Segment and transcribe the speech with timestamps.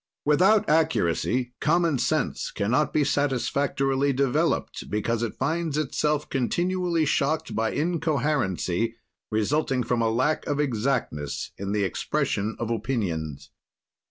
[0.25, 7.55] Without accuracy, common sense can not be satisfactorily developed, because it finds itself continually shocked
[7.55, 8.95] by incoherency,
[9.29, 13.51] resulting from a lack of exactness in the expression of opinions."